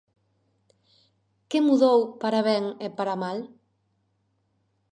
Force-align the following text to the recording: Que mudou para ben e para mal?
Que 1.49 1.59
mudou 1.67 1.99
para 2.21 2.41
ben 2.49 2.65
e 2.85 2.87
para 2.97 3.15
mal? 3.23 3.37